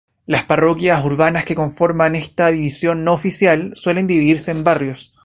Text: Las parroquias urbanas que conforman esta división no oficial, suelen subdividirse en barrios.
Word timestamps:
Las 0.25 0.45
parroquias 0.45 1.05
urbanas 1.05 1.45
que 1.45 1.53
conforman 1.53 2.15
esta 2.15 2.47
división 2.49 3.03
no 3.03 3.13
oficial, 3.13 3.73
suelen 3.75 4.05
subdividirse 4.07 4.49
en 4.49 4.63
barrios. 4.63 5.13